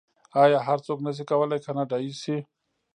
[0.43, 2.37] آیا هر څوک نشي کولی کاناډایی شي؟